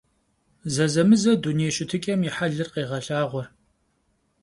[0.73, 3.43] Zezemıze dunêy şıtıç'em yi «helır» khêğelhağue.